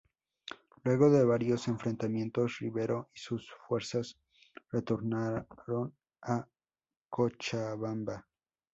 Luego 0.83 1.11
de 1.11 1.23
varios 1.23 1.67
enfrentamientos, 1.67 2.57
Rivero 2.57 3.11
y 3.13 3.19
sus 3.19 3.47
fuerzas 3.67 4.17
retornaron 4.71 5.95
a 6.23 6.43
Cochabamba. 7.07 8.27